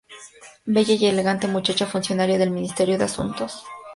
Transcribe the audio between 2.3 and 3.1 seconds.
del Ministerio de